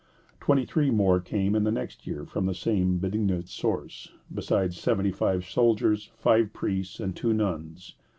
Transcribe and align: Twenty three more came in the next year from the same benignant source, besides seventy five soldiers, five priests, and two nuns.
Twenty 0.39 0.65
three 0.65 0.89
more 0.89 1.19
came 1.19 1.53
in 1.53 1.63
the 1.63 1.71
next 1.71 2.07
year 2.07 2.25
from 2.25 2.47
the 2.47 2.55
same 2.55 2.97
benignant 2.97 3.47
source, 3.49 4.11
besides 4.33 4.79
seventy 4.79 5.11
five 5.11 5.45
soldiers, 5.47 6.09
five 6.17 6.53
priests, 6.53 6.99
and 6.99 7.15
two 7.15 7.33
nuns. 7.33 7.93